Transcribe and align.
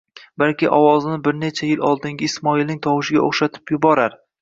Balki 0.43 0.69
ovozini 0.77 1.17
bir 1.27 1.37
necha 1.43 1.69
yil 1.73 1.85
oldingi 1.91 2.29
Ismoilning 2.31 2.83
tovushiga 2.89 3.25
o'xshatib 3.31 3.79
yuborar. 3.79 4.23